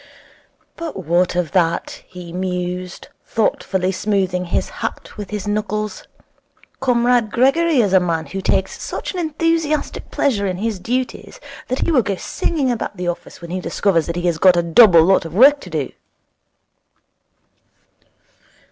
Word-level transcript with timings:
'But 0.77 1.05
what 1.05 1.35
of 1.35 1.51
that?' 1.51 2.01
he 2.07 2.33
mused, 2.33 3.09
thoughtfully 3.23 3.91
smoothing 3.91 4.45
his 4.45 4.67
hat 4.81 5.15
with 5.15 5.29
his 5.29 5.47
knuckles. 5.47 6.07
'Comrade 6.79 7.29
Gregory 7.31 7.81
is 7.81 7.93
a 7.93 7.99
man 7.99 8.25
who 8.25 8.41
takes 8.41 8.81
such 8.81 9.13
an 9.13 9.19
enthusiastic 9.19 10.09
pleasure 10.09 10.47
in 10.47 10.57
his 10.57 10.79
duties 10.79 11.39
that 11.67 11.81
he 11.85 11.91
will 11.91 12.01
go 12.01 12.15
singing 12.15 12.71
about 12.71 12.97
the 12.97 13.07
office 13.07 13.41
when 13.41 13.51
he 13.51 13.59
discovers 13.59 14.07
that 14.07 14.15
he 14.15 14.25
has 14.25 14.39
got 14.39 14.57
a 14.57 14.63
double 14.63 15.03
lot 15.03 15.23
of 15.23 15.35
work 15.35 15.59
to 15.59 15.69
do.' 15.69 15.91